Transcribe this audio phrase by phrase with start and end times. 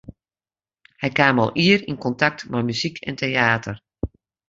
[1.01, 3.77] Hy kaam al ier yn kontakt mei muzyk en teäter.